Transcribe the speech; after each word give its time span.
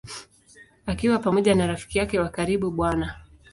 Akiwa 0.85 1.19
pamoja 1.19 1.55
na 1.55 1.67
rafiki 1.67 1.97
yake 1.97 2.19
wa 2.19 2.29
karibu 2.29 2.71
Bw. 2.71 2.85